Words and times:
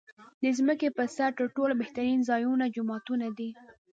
د 0.43 0.45
ځمکې 0.57 0.87
پر 0.97 1.07
سر 1.15 1.29
تر 1.39 1.47
ټولو 1.55 1.73
بهترین 1.81 2.19
ځایونه 2.29 2.65
جوماتونه 2.75 3.27
دی. 3.37 3.49